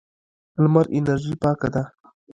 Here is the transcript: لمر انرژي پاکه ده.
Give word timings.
لمر 0.63 0.85
انرژي 0.97 1.33
پاکه 1.41 1.67
ده. 1.73 1.83